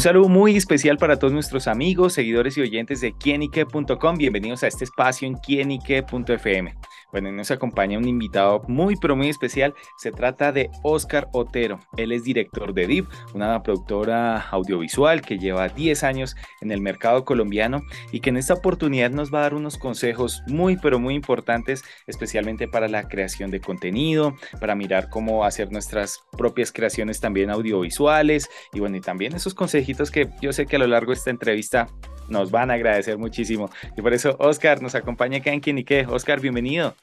[0.00, 4.16] Un saludo muy especial para todos nuestros amigos, seguidores y oyentes de quienique.com.
[4.16, 6.74] Bienvenidos a este espacio en quienique.fm.
[7.12, 9.74] Bueno, nos acompaña un invitado muy, pero muy especial.
[9.96, 11.80] Se trata de Oscar Otero.
[11.96, 17.24] Él es director de DIV, una productora audiovisual que lleva 10 años en el mercado
[17.24, 17.80] colombiano
[18.12, 21.82] y que en esta oportunidad nos va a dar unos consejos muy, pero muy importantes,
[22.06, 28.48] especialmente para la creación de contenido, para mirar cómo hacer nuestras propias creaciones también audiovisuales
[28.72, 31.30] y bueno, y también esos consejitos que yo sé que a lo largo de esta
[31.30, 31.88] entrevista
[32.30, 33.70] nos van a agradecer muchísimo.
[33.96, 36.94] Y por eso Oscar nos acompaña acá en Quién Oscar, bienvenido.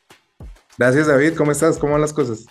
[0.77, 1.77] Gracias David, ¿cómo estás?
[1.77, 2.45] ¿Cómo van las cosas?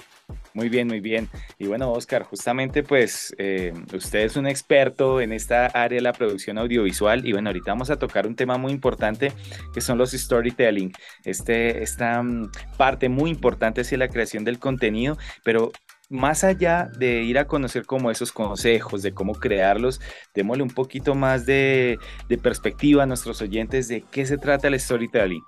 [0.57, 1.29] Muy bien, muy bien.
[1.59, 6.15] Y bueno, Oscar, justamente pues eh, usted es un experto en esta área de la
[6.15, 9.33] producción audiovisual y bueno, ahorita vamos a tocar un tema muy importante
[9.75, 10.93] que son los storytelling.
[11.25, 15.73] Este, esta mm, parte muy importante es la creación del contenido, pero
[16.09, 20.01] más allá de ir a conocer como esos consejos, de cómo crearlos,
[20.35, 21.99] démosle un poquito más de,
[22.43, 25.43] perspectiva a nuestros oyentes de qué se trata el storytelling.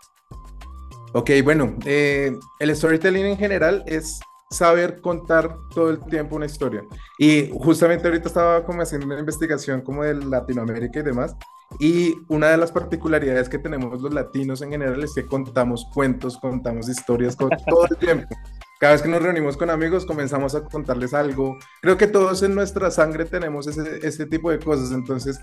[1.13, 4.21] Ok, bueno, eh, el storytelling en general es
[4.51, 6.83] saber contar todo el tiempo una historia.
[7.19, 11.37] Y justamente ahorita estaba como haciendo una investigación como de Latinoamérica y demás.
[11.79, 16.39] Y una de las particularidades que tenemos los latinos en general es que contamos cuentos,
[16.39, 17.37] contamos historias
[17.69, 18.35] todo el tiempo.
[18.79, 21.59] Cada vez que nos reunimos con amigos comenzamos a contarles algo.
[21.83, 24.93] Creo que todos en nuestra sangre tenemos ese, ese tipo de cosas.
[24.93, 25.41] Entonces...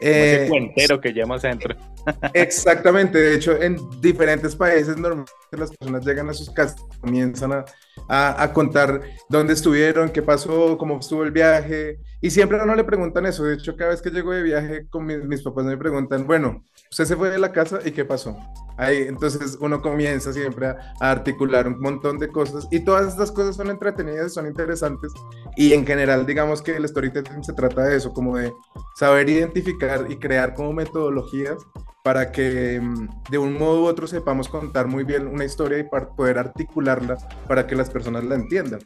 [0.00, 1.74] ese eh, cuentero que llevamos adentro.
[2.34, 3.18] Exactamente.
[3.18, 7.64] De hecho, en diferentes países normalmente las personas llegan a sus casas, comienzan a,
[8.08, 12.00] a, contar dónde estuvieron, qué pasó, cómo estuvo el viaje.
[12.20, 13.44] Y siempre a uno le preguntan eso.
[13.44, 16.64] De hecho, cada vez que llego de viaje con mis, mis papás me preguntan, bueno,
[16.90, 18.36] usted se fue de la casa y qué pasó.
[18.76, 23.54] Ahí, entonces uno comienza siempre a, articular un montón de cosas y todas estas cosas
[23.54, 25.12] son entretenidas, son interesantes
[25.56, 28.52] y en general digamos que el storytelling se trata de eso, como de
[28.96, 31.56] saber identificar y crear como metodologías
[32.04, 35.84] para que mm, de un modo u otro sepamos contar muy bien una historia y
[35.84, 37.16] para poder articularla
[37.48, 38.80] para que las personas la entiendan.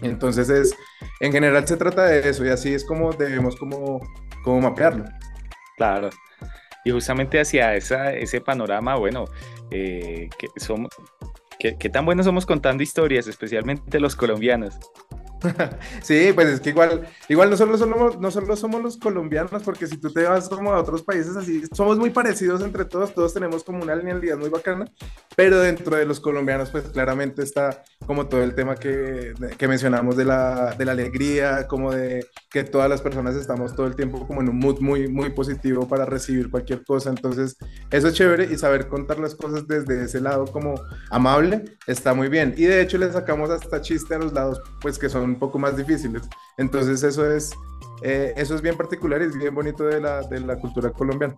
[0.00, 0.72] Entonces es,
[1.18, 4.00] en general se trata de eso y así es como debemos como,
[4.44, 5.06] como mapearlo.
[5.76, 6.10] Claro.
[6.84, 9.24] Y justamente hacia esa, ese panorama, bueno,
[9.72, 10.90] eh, que somos,
[11.58, 14.78] ¿qué, tan buenos somos contando historias, especialmente los colombianos?
[16.02, 19.86] sí, pues es que igual, igual no solo, somos, no solo somos los colombianos, porque
[19.86, 23.32] si tú te vas como a otros países así, somos muy parecidos entre todos, todos
[23.32, 24.86] tenemos como una linealidad muy bacana,
[25.36, 30.16] pero dentro de los colombianos pues claramente está como todo el tema que, que mencionamos
[30.16, 34.26] de la, de la alegría, como de que todas las personas estamos todo el tiempo
[34.26, 37.56] como en un mood muy, muy positivo para recibir cualquier cosa, entonces
[37.90, 40.74] eso es chévere y saber contar las cosas desde ese lado como
[41.10, 44.98] amable está muy bien, y de hecho le sacamos hasta chiste a los lados pues
[44.98, 46.28] que son un poco más difíciles.
[46.58, 47.52] Entonces eso es,
[48.02, 51.36] eh, eso es bien particular y es bien bonito de la, de la cultura colombiana.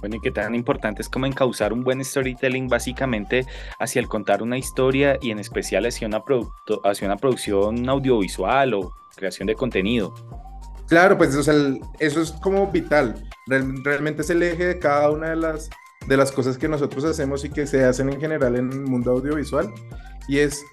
[0.00, 3.46] Bueno, y qué tan importante es como encauzar un buen storytelling básicamente
[3.78, 6.22] hacia el contar una historia y en especial hacia una,
[6.84, 10.14] hacia una producción audiovisual o creación de contenido.
[10.88, 11.52] Claro, pues eso
[11.98, 13.14] es como vital.
[13.46, 15.70] realmente es el eje de cada una de las,
[16.08, 19.12] de las cosas que nosotros hacemos y que se hacen en general en el mundo
[19.12, 19.72] audiovisual.
[20.28, 20.64] Y es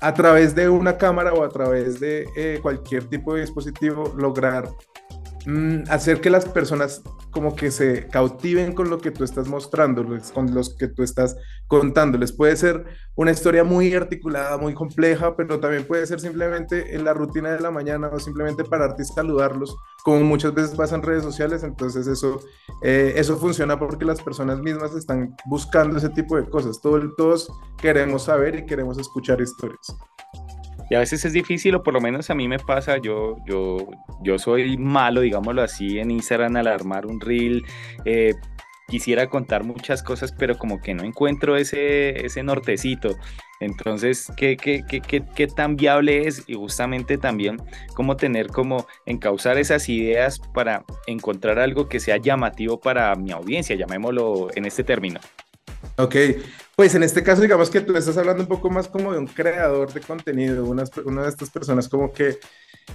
[0.00, 4.68] a través de una cámara o a través de eh, cualquier tipo de dispositivo lograr
[5.46, 10.06] mm, hacer que las personas como que se cautiven con lo que tú estás mostrando,
[10.32, 12.32] con los que tú estás contándoles.
[12.32, 12.84] Puede ser
[13.16, 17.60] una historia muy articulada, muy compleja, pero también puede ser simplemente en la rutina de
[17.60, 21.62] la mañana o simplemente pararte y saludarlos, como muchas veces pasa en redes sociales.
[21.64, 22.40] Entonces eso,
[22.82, 26.80] eh, eso funciona porque las personas mismas están buscando ese tipo de cosas.
[26.80, 29.96] todos queremos saber y queremos escuchar historias.
[30.90, 33.78] Y a veces es difícil, o por lo menos a mí me pasa, yo, yo,
[34.22, 37.64] yo soy malo, digámoslo así, en Instagram al armar un reel.
[38.04, 38.34] Eh,
[38.88, 43.16] quisiera contar muchas cosas, pero como que no encuentro ese, ese nortecito.
[43.60, 46.44] Entonces, ¿qué, qué, qué, qué, tan viable es?
[46.46, 47.56] Y justamente también
[47.94, 53.76] cómo tener como encauzar esas ideas para encontrar algo que sea llamativo para mi audiencia,
[53.76, 55.20] llamémoslo en este término.
[55.96, 56.16] Ok,
[56.74, 59.28] pues en este caso digamos que tú estás hablando un poco más como de un
[59.28, 62.38] creador de contenido, una, una de estas personas como que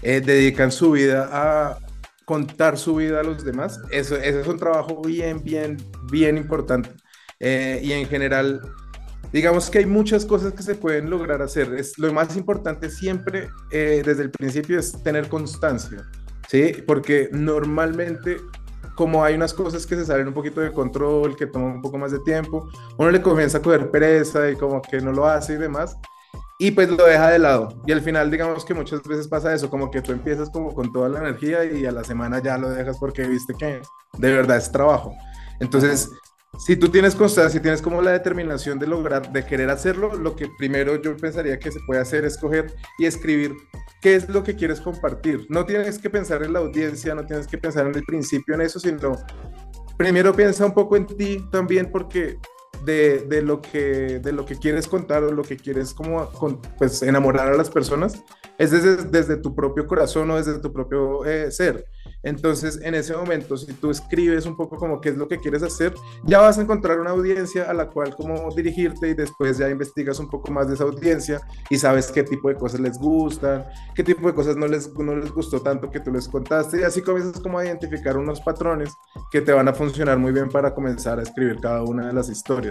[0.02, 1.78] eh, dedican su vida a
[2.26, 3.80] contar su vida a los demás.
[3.90, 5.78] Eso, eso es un trabajo bien, bien,
[6.12, 6.90] bien importante.
[7.40, 8.62] Eh, y en general,
[9.32, 11.74] digamos que hay muchas cosas que se pueden lograr hacer.
[11.74, 16.06] Es, lo más importante siempre eh, desde el principio es tener constancia,
[16.48, 16.74] ¿sí?
[16.86, 18.38] Porque normalmente
[19.00, 21.98] como hay unas cosas que se salen un poquito de control, que toman un poco
[21.98, 22.68] más de tiempo,
[22.98, 25.96] uno le comienza a coger pereza y como que no lo hace y demás.
[26.60, 27.82] y pues lo deja de lado.
[27.88, 30.92] Y al final, digamos que muchas veces pasa eso, como que tú empiezas como con
[30.92, 33.82] toda la energía y a la semana ya lo dejas porque viste que
[34.18, 35.14] de verdad es trabajo.
[35.62, 36.12] Entonces,
[36.58, 40.36] si tú tienes constancia, si tienes como la determinación de lograr, de querer hacerlo, lo
[40.36, 43.56] que primero yo pensaría que se puede hacer es coger y escribir
[44.02, 45.46] qué es lo que quieres compartir.
[45.50, 48.62] No tienes que pensar en la audiencia, no tienes que pensar en el principio en
[48.62, 49.16] eso, sino
[49.98, 52.38] primero piensa un poco en ti también porque
[52.86, 56.30] de, de, lo que, de lo que quieres contar o lo que quieres como
[56.78, 58.24] pues, enamorar a las personas
[58.60, 61.86] es desde, desde tu propio corazón o desde tu propio eh, ser.
[62.24, 65.64] Entonces, en ese momento, si tú escribes un poco como qué es lo que quieres
[65.64, 65.94] hacer,
[66.26, 70.20] ya vas a encontrar una audiencia a la cual como dirigirte y después ya investigas
[70.20, 71.40] un poco más de esa audiencia
[71.70, 73.64] y sabes qué tipo de cosas les gustan,
[73.96, 76.84] qué tipo de cosas no les, no les gustó tanto que tú les contaste y
[76.84, 78.92] así comienzas como a identificar unos patrones
[79.32, 82.28] que te van a funcionar muy bien para comenzar a escribir cada una de las
[82.28, 82.69] historias.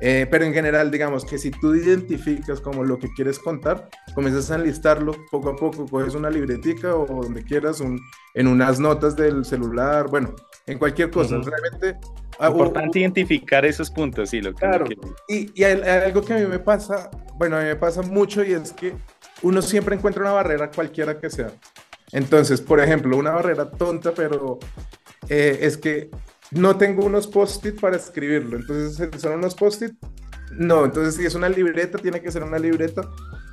[0.00, 4.50] Eh, pero en general, digamos que si tú identificas como lo que quieres contar, comienzas
[4.50, 7.98] a enlistarlo poco a poco, coges una libretica o donde quieras, un,
[8.34, 10.34] en unas notas del celular, bueno,
[10.66, 11.38] en cualquier cosa.
[11.38, 11.98] Realmente...
[12.38, 14.58] Ah, Importante identificar esos puntos, sí, lo que...
[14.58, 14.84] Claro,
[15.26, 18.44] y, y hay, algo que a mí me pasa, bueno, a mí me pasa mucho
[18.44, 18.94] y es que
[19.40, 21.50] uno siempre encuentra una barrera cualquiera que sea.
[22.12, 24.58] Entonces, por ejemplo, una barrera tonta, pero
[25.28, 26.10] eh, es que
[26.50, 28.56] no tengo unos post-it para escribirlo.
[28.56, 29.94] Entonces, ¿son unos post-it?
[30.52, 33.02] No, entonces si es una libreta, tiene que ser una libreta.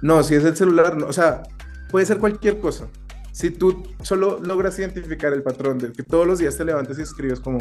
[0.02, 1.08] No, si es el celular, no.
[1.08, 1.44] O sea,
[1.90, 2.88] puede ser cualquier cosa.
[3.32, 7.02] Si tú solo logras identificar el patrón de que todos los días te levantes y
[7.02, 7.58] escribes como,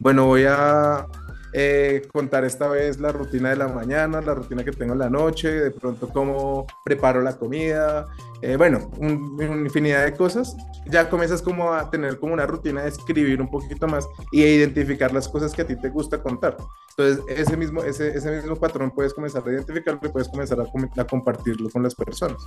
[0.00, 1.06] bueno, voy a
[1.52, 5.10] eh, contar esta vez la rutina de la mañana, la rutina que tengo en la
[5.10, 8.06] noche, de pronto cómo preparo la comida,
[8.40, 10.56] eh, bueno, una infinidad de cosas,
[10.86, 15.12] ya comienzas como a tener como una rutina de escribir un poquito más y identificar
[15.12, 16.56] las cosas que a ti te gusta contar.
[16.96, 20.64] Entonces, ese mismo, ese, ese mismo patrón puedes comenzar a identificarlo y puedes comenzar a,
[20.64, 22.42] a compartirlo con las personas.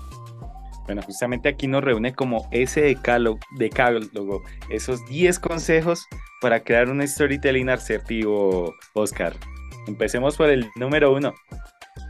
[0.86, 6.06] Bueno, justamente aquí nos reúne como ese decálogo, decálogo esos 10 consejos
[6.42, 9.34] para crear un storytelling asertivo, Oscar.
[9.88, 11.34] Empecemos por el número uno.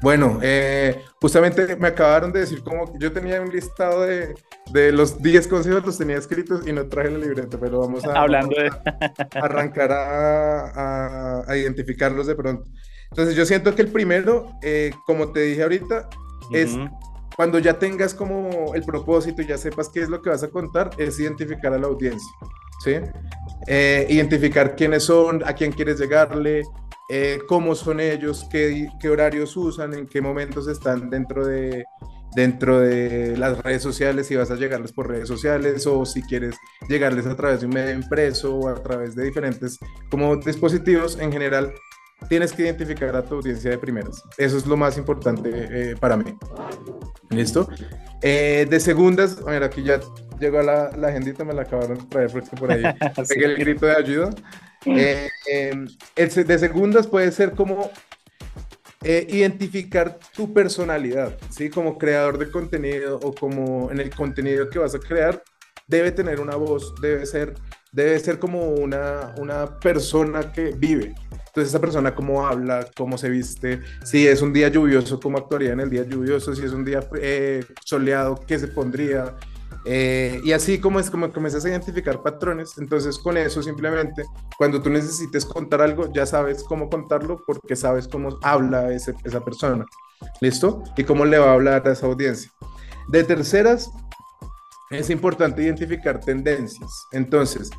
[0.01, 4.33] Bueno, eh, justamente me acabaron de decir como yo tenía un listado de,
[4.71, 8.13] de los 10 consejos, los tenía escritos y no traje la libreta, pero vamos a,
[8.13, 8.55] Hablando
[9.41, 12.67] arrancar a, a, identificarlos de pronto.
[13.11, 16.09] Entonces yo siento que el primero, eh, como te dije ahorita,
[16.51, 16.77] es
[17.35, 20.49] cuando ya tengas como el propósito y ya sepas qué es lo que vas a
[20.49, 22.31] contar, es identificar a la audiencia,
[22.83, 22.95] ¿sí?
[23.67, 26.63] Eh, identificar quiénes son, a quién quieres llegarle,
[27.09, 31.85] eh, cómo son ellos, qué, qué, horarios usan, en qué momentos están dentro de,
[32.35, 36.55] dentro de las redes sociales, si vas a llegarles por redes sociales o si quieres
[36.89, 39.77] llegarles a través de un medio impreso o a través de diferentes
[40.09, 41.73] como dispositivos en general
[42.29, 44.23] tienes que identificar a tu audiencia de primeras.
[44.37, 46.35] Eso es lo más importante eh, para mí.
[47.29, 47.67] ¿Listo?
[48.21, 49.99] Eh, de segundas, mira, aquí ya
[50.39, 52.83] llegó la, la agendita, me la acabaron de traer porque por ahí
[53.29, 54.29] pegué el grito de ayuda.
[54.85, 57.91] Eh, em, de segundas puede ser como
[59.03, 61.69] identificar tu personalidad, ¿sí?
[61.69, 65.43] Como creador de contenido o como en el contenido que vas a crear,
[65.87, 67.53] debe tener una voz, debe ser,
[67.91, 71.13] debe ser como una, una persona que vive,
[71.55, 75.71] entonces, esa persona cómo habla, cómo se viste, si es un día lluvioso, cómo actuaría
[75.71, 79.33] en el día lluvioso, si es un día eh, soleado, qué se pondría.
[79.85, 84.25] Eh, y así como es como comienzas a identificar patrones, entonces con eso simplemente
[84.57, 89.13] cuando tú necesites contar algo ya sabes cómo contarlo porque sabes cómo habla esa
[89.45, 89.85] persona,
[90.41, 90.83] ¿listo?
[90.97, 92.51] Y cómo le va a hablar a esa audiencia.
[93.07, 93.89] De terceras,
[94.89, 96.91] es importante identificar tendencias.
[97.13, 97.69] Entonces,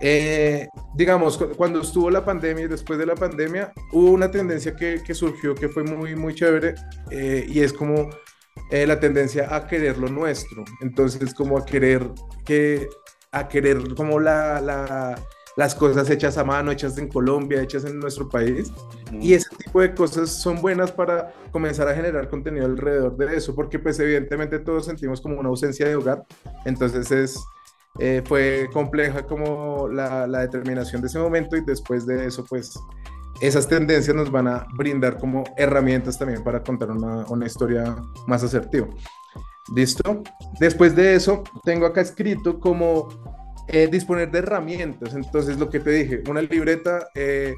[0.00, 5.02] eh, digamos, cuando estuvo la pandemia y después de la pandemia, hubo una tendencia que,
[5.02, 6.74] que surgió que fue muy, muy chévere
[7.10, 8.08] eh, y es como
[8.70, 10.64] eh, la tendencia a querer lo nuestro.
[10.80, 12.10] Entonces, como a querer
[12.44, 12.88] que,
[13.30, 15.22] a querer como la, la,
[15.56, 18.72] las cosas hechas a mano, hechas en Colombia, hechas en nuestro país.
[19.12, 23.54] Y ese tipo de cosas son buenas para comenzar a generar contenido alrededor de eso,
[23.54, 26.24] porque pues evidentemente todos sentimos como una ausencia de hogar.
[26.64, 27.38] Entonces es
[27.98, 32.78] eh, fue compleja como la, determinación de ese momento y después de eso, pues
[33.40, 38.42] esas tendencias nos van a brindar como herramientas también para contar una, una historia más
[38.42, 38.86] asertiva.
[39.74, 40.22] ¿Listo?
[40.58, 43.08] Después de eso, tengo acá escrito como
[43.72, 45.14] eh, disponer de herramientas.
[45.14, 47.54] Entonces, lo que te dije, una libreta, eh,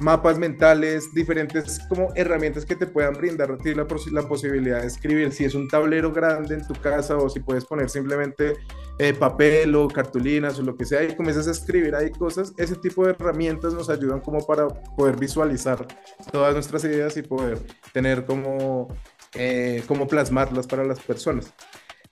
[0.00, 5.32] mapas mentales, diferentes como herramientas que te puedan brindar a la, la, posibilidad de escribir.
[5.32, 8.54] Si es un tablero grande en tu casa o si puedes poner simplemente
[8.98, 12.76] eh, papel o cartulinas o lo que sea y comienzas a escribir ahí cosas, ese
[12.76, 15.86] tipo de herramientas nos ayudan como para poder visualizar
[16.32, 17.58] todas nuestras ideas y poder
[17.92, 18.88] tener como
[19.34, 21.52] eh, cómo plasmarlas para las personas.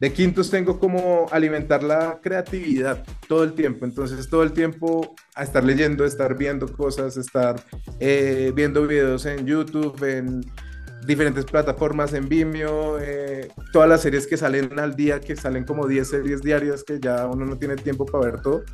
[0.02, 3.84] De quintos tengo como alimentar la creatividad todo el tiempo.
[3.84, 7.62] Entonces todo el tiempo a estar leyendo, estar viendo cosas, estar
[8.00, 10.40] eh, viendo videos en YouTube, en
[11.06, 15.86] diferentes plataformas, en Vimeo, eh, todas las series que salen al día, que salen como
[15.86, 18.64] 10 series diarias, que ya uno no tiene tiempo para ver todo.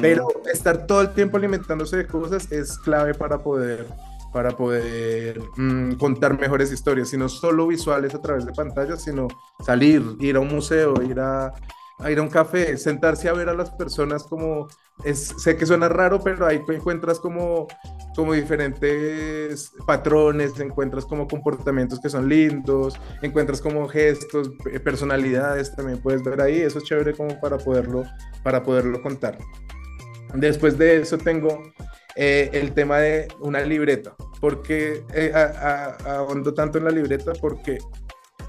[0.00, 3.86] Pero estar todo el tiempo alimentándose de cosas es clave para poder
[4.34, 9.28] para poder mm, contar mejores historias, sino solo visuales a través de pantallas, sino
[9.64, 11.54] salir, ir a un museo, ir a,
[12.10, 14.66] ir a un café, sentarse a ver a las personas como,
[15.04, 17.68] es, sé que suena raro, pero ahí encuentras como,
[18.16, 24.50] como diferentes patrones, encuentras como comportamientos que son lindos, encuentras como gestos,
[24.82, 28.02] personalidades, también puedes ver ahí, eso es chévere como para poderlo,
[28.42, 29.38] para poderlo contar.
[30.34, 31.62] Después de eso tengo
[32.16, 34.14] eh, el tema de una libreta.
[34.40, 35.32] porque eh,
[36.04, 37.32] ahondo tanto en la libreta?
[37.40, 37.78] Porque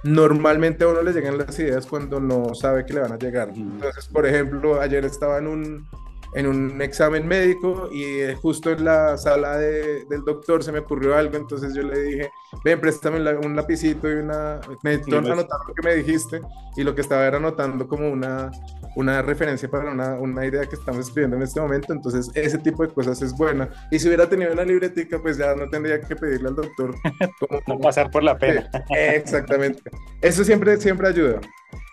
[0.03, 3.49] normalmente a uno le llegan las ideas cuando no sabe que le van a llegar.
[3.55, 5.87] Entonces, por ejemplo, ayer estaba en un,
[6.35, 10.79] en un examen médico y eh, justo en la sala de, del doctor se me
[10.79, 12.29] ocurrió algo, entonces yo le dije,
[12.63, 14.59] ven, préstame un lapicito y una...
[14.83, 16.41] Necesito anotar lo que me dijiste
[16.75, 18.51] y lo que estaba era anotando como una,
[18.95, 22.85] una referencia para una, una, idea que estamos escribiendo en este momento, entonces ese tipo
[22.85, 23.69] de cosas es buena.
[23.91, 26.95] Y si hubiera tenido una libretica, pues ya no tendría que pedirle al doctor.
[27.67, 28.69] No pasar por la pena.
[28.89, 29.81] Exactamente.
[30.21, 31.39] Eso siempre, siempre ayuda.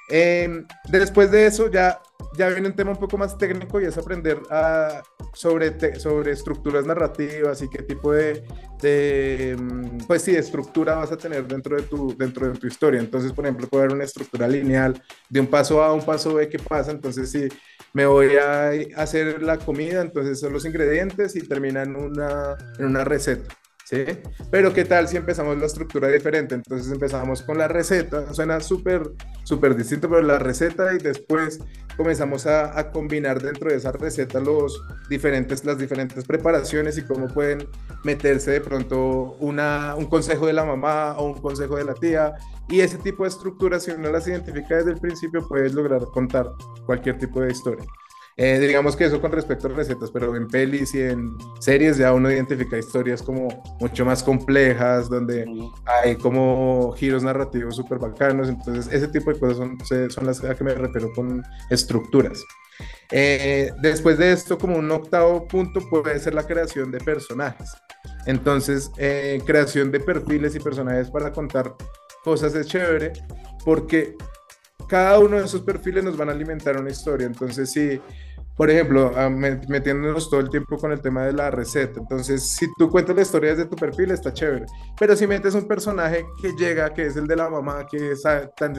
[0.08, 2.00] Em, después de eso ya,
[2.36, 5.02] ya viene un tema un poco más técnico y es aprender a,
[5.32, 8.44] sobre, sobre estructuras narrativas y qué tipo de,
[8.82, 13.00] em, pues sí, de estructura vas a tener dentro de, tu, dentro de tu historia.
[13.00, 16.34] Entonces, por ejemplo, puede haber una estructura lineal de un paso A a un paso
[16.34, 16.90] B, ¿qué pasa?
[16.90, 17.48] Entonces, si
[17.92, 23.04] me voy a hacer la comida, entonces son los ingredientes y termina una, en una
[23.04, 23.61] receta.
[23.92, 24.04] ¿Sí?
[24.50, 26.54] Pero ¿qué tal si empezamos la estructura diferente?
[26.54, 29.02] Entonces empezamos con la receta, suena súper,
[29.44, 31.60] súper distinto, pero la receta y después
[31.96, 37.28] comenzamos a, a, combinar dentro de esa receta los diferentes, las diferentes preparaciones y cómo
[37.28, 37.68] pueden
[38.02, 42.34] meterse de pronto una, un consejo de la mamá o un consejo de la tía.
[42.68, 46.50] Y ese tipo de estructuras, si uno las identifica desde el principio, puedes lograr contar
[46.86, 47.84] cualquier tipo de historia.
[48.36, 52.12] Eh, digamos que eso con respecto a recetas, pero en pelis y en series ya
[52.14, 53.48] uno identifica historias como
[53.78, 55.44] mucho más complejas, donde
[55.84, 60.54] hay como giros narrativos súper bacanos, entonces ese tipo de cosas son, son las a
[60.54, 62.42] que me refiero con estructuras.
[63.10, 67.70] Eh, después de esto, como un octavo punto, puede ser la creación de personajes.
[68.26, 71.74] Entonces, eh, creación de perfiles y personajes para contar
[72.24, 73.12] cosas es chévere,
[73.64, 74.16] porque
[74.86, 77.26] cada uno de esos perfiles nos van a alimentar una historia.
[77.26, 78.00] Entonces, si,
[78.56, 82.66] por ejemplo, ah, metiéndonos todo el tiempo con el tema de la receta, entonces, si
[82.78, 84.66] tú cuentas la historia desde tu perfil, está chévere.
[84.98, 88.14] Pero si metes un personaje que llega, que es el de la mamá, que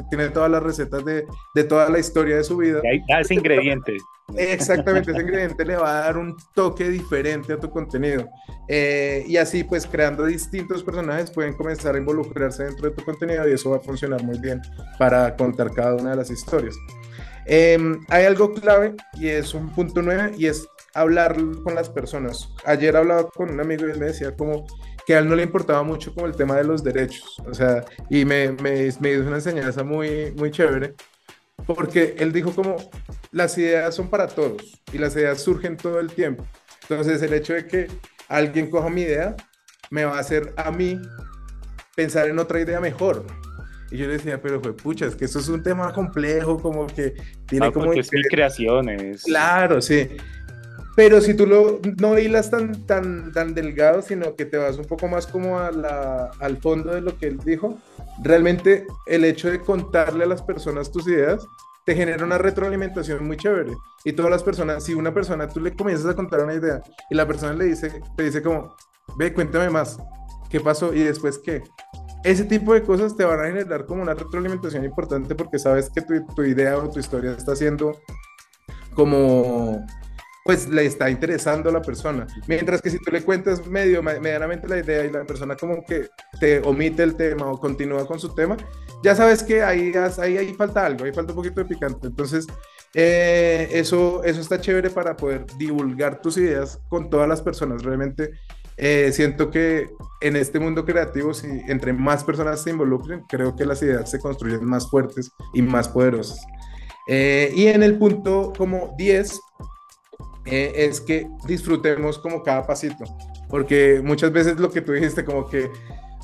[0.10, 1.25] tiene todas las recetas de,
[1.56, 2.82] de, toda la historia de su vida.
[2.84, 3.98] hay ese ingrediente.
[4.38, 8.25] Exactamente, ese ingrediente le va a dar un toque diferente a tu contenido.
[8.68, 13.48] Eh, y así, pues, creando distintos personajes, pueden comenzar a involucrarse dentro de tu contenido
[13.48, 14.62] y eso va a funcionar muy bien
[14.98, 16.75] para contar cada una de las historias.
[17.46, 22.50] Em, hay algo clave y es un punto nueve y es hablar con las personas.
[22.66, 24.66] Ayer hablaba con un amigo y él me decía como
[25.06, 27.84] que a él no le importaba mucho como el tema de los derechos, o sea,
[28.10, 30.94] y me, me, me dio una enseñanza muy, muy chévere
[31.66, 32.76] porque él dijo como
[33.32, 36.46] las ideas son para todos y las ideas surgen todo el tiempo.
[36.84, 37.88] Entonces el hecho de que
[38.28, 39.36] alguien coja mi idea
[39.90, 41.00] me va a hacer a mí
[41.96, 43.26] pensar en otra idea mejor.
[43.94, 46.88] Y yo le decía, pero fue pucha, es que eso es un tema complejo, como
[46.88, 47.14] que
[47.46, 47.94] tiene ah, como...
[47.94, 49.22] es mi creaciones.
[49.22, 50.10] Claro, sí.
[50.96, 54.86] Pero si tú lo, no hilas tan, tan, tan delgado, sino que te vas un
[54.86, 57.78] poco más como a la, al fondo de lo que él dijo,
[58.24, 61.46] realmente el hecho de contarle a las personas tus ideas
[61.86, 63.74] te genera una retroalimentación muy chévere.
[64.04, 66.82] Y todas las personas, si una persona tú le comienzas a contar una idea
[67.12, 68.76] y la persona le dice, te dice como,
[69.20, 70.00] ve, cuéntame más,
[70.50, 70.96] ¿qué pasó?
[70.96, 71.62] Y después, ¿qué?
[72.24, 76.01] Ese tipo de cosas te van a generar como una retroalimentación importante porque sabes que
[76.01, 78.00] tu, tu idea o tu historia está siendo
[78.96, 79.86] como
[80.44, 82.27] pues le está interesando a la persona.
[82.48, 86.10] Mientras que si tú le cuentas medio, medianamente la idea y la persona como que
[86.39, 88.58] te omite el tema o continúa con su tema,
[89.03, 92.08] ya sabes que ahí, ahí, ahí falta algo, ahí falta un poquito de picante.
[92.08, 92.46] Entonces,
[92.94, 97.84] eh, eso, eso está chévere para poder divulgar tus ideas con todas las personas.
[97.84, 98.32] Realmente
[98.77, 99.89] eh, siento que
[100.22, 104.20] en este mundo creativo, si entre más personas se involucren, creo que las ideas se
[104.20, 106.46] construyen más fuertes y más poderosas.
[107.08, 109.39] Eh, y en el punto como 10,
[110.46, 113.03] eh, es que disfrutemos como cada pasito,
[113.50, 115.70] porque muchas veces lo que tú dijiste como que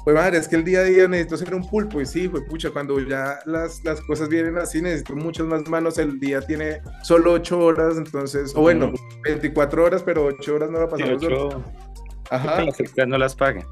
[0.03, 2.41] pues madre, es que el día a día necesito ser un pulpo y sí, fue
[2.41, 6.81] pucha, cuando ya las, las cosas vienen así, necesito muchas más manos, el día tiene
[7.03, 11.17] solo 8 horas, entonces, o bueno, 24 horas, pero 8 horas no va a pasar.
[12.29, 12.63] Ajá.
[12.63, 13.65] extras no las paguen.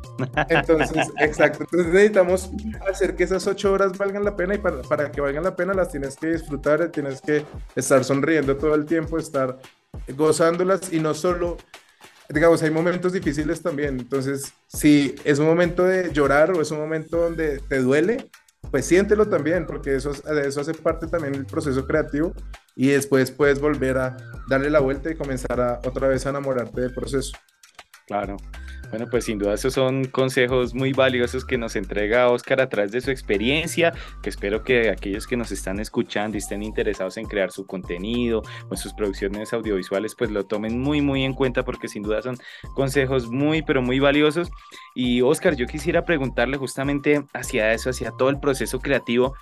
[0.49, 1.63] Entonces, exacto.
[1.63, 2.49] Entonces necesitamos
[2.89, 5.73] hacer que esas ocho horas valgan la pena y para, para, que valgan la pena
[5.73, 7.45] las tienes que disfrutar, tienes que
[7.75, 9.59] estar sonriendo todo el tiempo, estar
[10.15, 11.57] gozándolas y no solo,
[12.29, 13.99] digamos, hay momentos difíciles también.
[13.99, 18.29] Entonces, si es un momento de llorar o es un momento donde te duele,
[18.71, 22.33] pues siéntelo también, porque eso, eso hace parte también del proceso creativo
[22.75, 24.17] y después puedes volver a
[24.49, 27.37] darle la vuelta y comenzar a otra vez a enamorarte del proceso.
[28.07, 28.37] Claro.
[28.89, 32.91] Bueno, pues sin duda esos son consejos muy valiosos que nos entrega Oscar a través
[32.93, 37.25] de su experiencia, que espero que aquellos que nos están escuchando y estén interesados en
[37.25, 41.65] crear su contenido o en sus producciones audiovisuales, pues lo tomen muy, muy en cuenta
[41.65, 42.37] porque sin duda son
[42.75, 44.49] consejos muy, pero muy valiosos.
[44.95, 49.35] Y Oscar, yo quisiera preguntarle justamente hacia eso, hacia todo el proceso creativo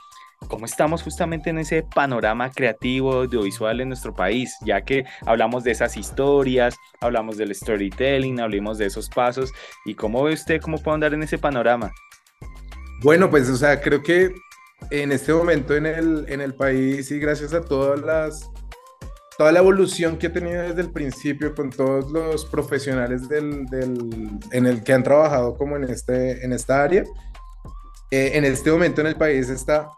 [0.48, 5.72] cómo estamos justamente en ese panorama creativo audiovisual en nuestro país, ya que hablamos de
[5.72, 9.52] esas historias, hablamos del storytelling, hablamos de esos pasos,
[9.86, 11.92] y cómo ve usted cómo puede andar en ese panorama.
[13.02, 14.34] Bueno, pues, o sea, creo que
[14.92, 18.50] en este momento en el, en el país y gracias a todas las,
[19.38, 24.40] toda la evolución que ha tenido desde el principio con todos los profesionales del, del,
[24.52, 27.04] en el que han trabajado como en, este, en esta área,
[28.12, 29.90] eh, en este momento en el país está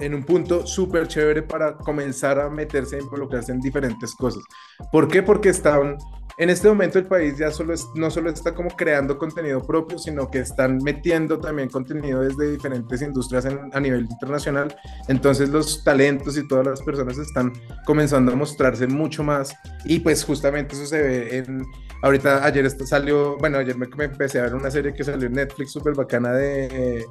[0.00, 4.42] en un punto súper chévere para comenzar a meterse e involucrarse en diferentes cosas.
[4.90, 5.22] ¿Por qué?
[5.22, 5.96] Porque están,
[6.38, 9.98] en este momento el país ya solo es, no solo está como creando contenido propio,
[9.98, 14.74] sino que están metiendo también contenido desde diferentes industrias a nivel internacional.
[15.08, 17.52] Entonces los talentos y todas las personas están
[17.84, 19.54] comenzando a mostrarse mucho más
[19.84, 21.62] y pues justamente eso se ve en...
[22.02, 25.72] Ahorita ayer salió, bueno, ayer me, empecé a ver una serie que salió en Netflix
[25.72, 27.04] súper bacana de,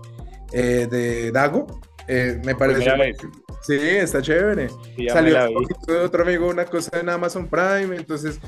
[0.51, 1.67] eh, de Dago,
[2.09, 3.15] eh, me parece.
[3.61, 4.69] Sí, está chévere.
[5.09, 5.37] Salió
[6.03, 8.39] otro amigo una cosa en Amazon Prime, entonces,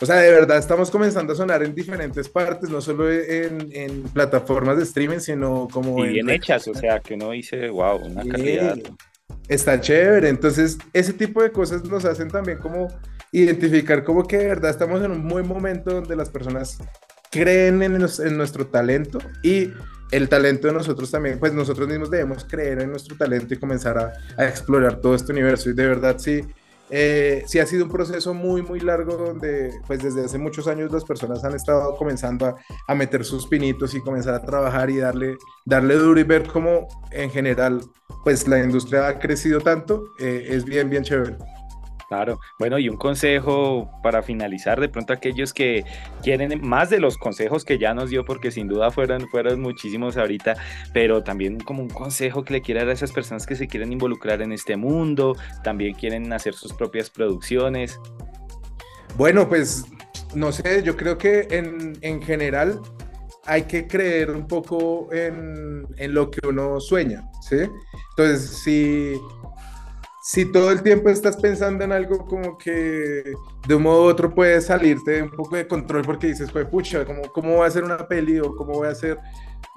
[0.00, 4.76] o sea, de verdad estamos comenzando a sonar en diferentes partes, no solo en, plataformas
[4.76, 6.04] de streaming, sino como...
[6.04, 8.76] Y bien hechas, o sea, que uno dice, wow, una calidad.
[9.46, 12.88] Está chévere, entonces ese tipo de cosas nos hacen también como
[13.30, 16.78] identificar como que de verdad estamos en un buen momento donde las personas
[17.30, 19.70] creen en, en nuestro talento y
[20.10, 23.98] el talento de nosotros también, pues nosotros mismos debemos creer en nuestro talento y comenzar
[23.98, 25.70] a, explorar todo este universo.
[25.70, 26.42] Y de verdad, sí,
[26.90, 30.90] eh, sí ha sido un proceso muy, muy largo donde, pues desde hace muchos años
[30.90, 32.56] las personas han estado comenzando
[32.88, 36.88] a, meter sus pinitos y comenzar a trabajar y darle, darle duro y ver cómo
[37.12, 37.80] en general,
[38.24, 41.36] pues la industria ha crecido tanto, eh, es bien, bien chévere.
[42.10, 45.84] Claro, bueno, y un consejo para finalizar, de pronto aquellos que
[46.24, 50.16] quieren más de los consejos que ya nos dio, porque sin duda fueron, fueron muchísimos
[50.16, 50.56] ahorita,
[50.92, 53.92] pero también como un consejo que le quiera dar a esas personas que se quieren
[53.92, 58.00] involucrar en este mundo, también quieren hacer sus propias producciones.
[59.16, 59.84] Bueno, pues
[60.34, 62.80] no sé, yo creo que en, en general
[63.46, 67.58] hay que creer un poco en, en, lo que uno sueña, ¿sí?
[68.16, 69.14] Entonces, si
[70.22, 73.32] si todo el tiempo estás pensando en algo como que
[73.66, 77.04] de un modo u otro puede salirte un poco de control porque dices, pues pucha,
[77.06, 79.18] ¿cómo, ¿cómo voy a hacer una peli o cómo voy a hacer,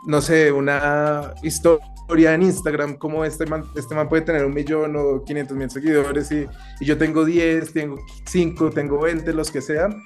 [0.06, 2.98] no sé, una historia en Instagram?
[2.98, 6.46] ¿Cómo este man, este man puede tener un millón o 500 mil seguidores y,
[6.82, 10.04] y yo tengo 10, tengo 5, tengo 20, los que sean?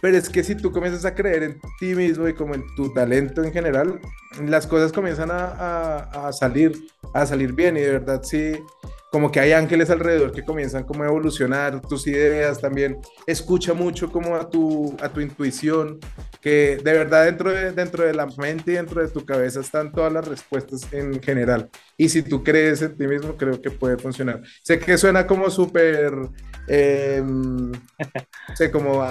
[0.00, 2.92] Pero es que si tú comienzas a creer en ti mismo y como en tu
[2.92, 4.00] talento en general,
[4.46, 8.62] las cosas comienzan a, a, a salir, a salir bien y de verdad sí
[9.10, 12.98] como que hay ángeles alrededor que comienzan como a evolucionar tus ideas también.
[13.26, 15.98] Escucha mucho como a tu, a tu intuición,
[16.40, 19.90] que de verdad dentro de, dentro de la mente y dentro de tu cabeza están
[19.92, 21.68] todas las respuestas en general.
[21.96, 24.42] Y si tú crees en ti mismo, creo que puede funcionar.
[24.62, 26.12] Sé que suena como súper,
[26.68, 27.22] eh,
[28.54, 29.02] sé, como,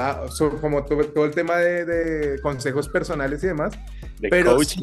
[0.62, 3.74] como todo, el tema de, consejos personales y demás.
[4.20, 4.76] De pero coach,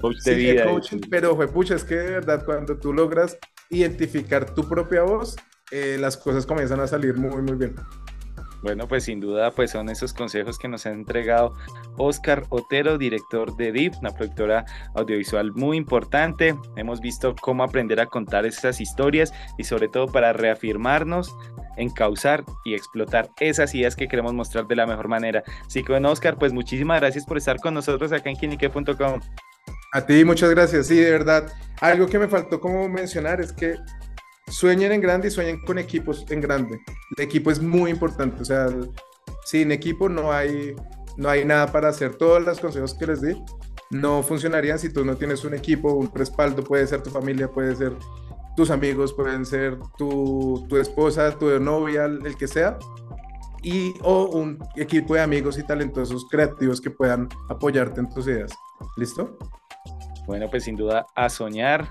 [0.00, 0.66] coach de vida.
[1.08, 3.38] pero, pucha, es que de verdad cuando tú logras
[3.70, 5.36] identificar tu propia voz,
[5.70, 7.74] eh, las cosas comienzan a salir muy, muy bien.
[8.64, 11.54] Bueno, pues sin duda, pues son esos consejos que nos ha entregado
[11.98, 16.56] Oscar Otero, director de DIP, una productora audiovisual muy importante.
[16.74, 21.36] Hemos visto cómo aprender a contar esas historias y sobre todo para reafirmarnos,
[21.76, 25.42] encauzar y explotar esas ideas que queremos mostrar de la mejor manera.
[25.66, 29.20] Así que bueno, Oscar, pues muchísimas gracias por estar con nosotros acá en quinique.com.
[29.92, 30.86] A ti, muchas gracias.
[30.86, 31.52] Sí, de verdad.
[31.82, 33.76] Algo que me faltó como mencionar es que
[34.48, 36.80] sueñen en grande y sueñen con equipos en grande.
[37.16, 38.42] El equipo es muy importante.
[38.42, 38.68] O sea,
[39.44, 40.74] sin equipo no hay,
[41.16, 42.14] no hay nada para hacer.
[42.16, 43.34] Todos los consejos que les di
[43.90, 47.76] no funcionarían si tú no tienes un equipo, un respaldo, puede ser tu familia, puede
[47.76, 47.96] ser
[48.56, 52.78] tus amigos, pueden ser tu, tu esposa, tu novia, el que sea,
[53.62, 58.52] y o un equipo de amigos y talentosos creativos que puedan apoyarte en tus ideas.
[58.96, 59.38] ¿Listo?
[60.26, 61.88] Bueno, pues sin duda a soñar,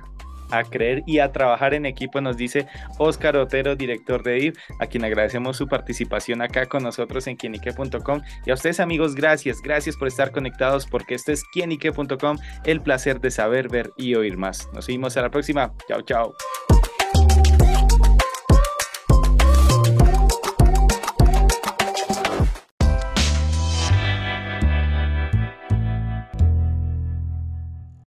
[0.54, 4.88] a creer y a trabajar en equipo, nos dice Oscar Otero, director de DIV, a
[4.88, 8.22] quien agradecemos su participación acá con nosotros en quienique.com.
[8.46, 13.20] Y a ustedes amigos, gracias, gracias por estar conectados porque esto es quienique.com, el placer
[13.20, 14.70] de saber, ver y oír más.
[14.74, 15.74] Nos vemos a la próxima.
[15.88, 16.34] Chao, chao.